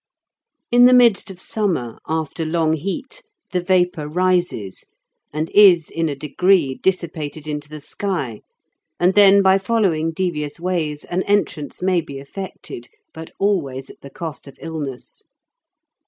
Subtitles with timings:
[0.71, 4.85] In the midst of summer, after long heat, the vapour rises,
[5.31, 8.41] and is in a degree dissipated into the sky,
[8.99, 14.09] and then by following devious ways an entrance may be effected, but always at the
[14.09, 15.23] cost of illness.